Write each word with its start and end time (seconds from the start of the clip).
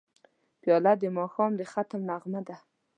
پیاله 0.61 0.93
د 1.01 1.03
ماښام 1.17 1.51
د 1.59 1.61
ختم 1.71 2.01
نغمه 2.09 2.41
ده. 2.47 2.55